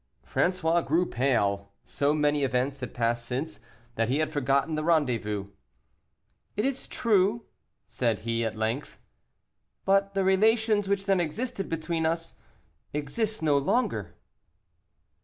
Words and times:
François 0.27 0.83
grew 0.83 1.05
pale. 1.05 1.71
So 1.85 2.11
many 2.11 2.43
events 2.43 2.79
had 2.79 2.91
passed 2.91 3.23
since, 3.23 3.59
that 3.93 4.09
he 4.09 4.17
had 4.17 4.31
forgotten 4.31 4.73
the 4.73 4.83
rendezvous. 4.83 5.49
"It 6.57 6.65
is 6.65 6.87
true," 6.87 7.45
said 7.85 8.21
he, 8.21 8.43
at 8.43 8.55
length, 8.57 8.99
"but 9.85 10.15
the 10.15 10.23
relations 10.23 10.89
which 10.89 11.05
then 11.05 11.19
existed 11.19 11.69
between 11.69 12.07
us 12.07 12.39
exist 12.91 13.43
no 13.43 13.59
longer." 13.59 14.15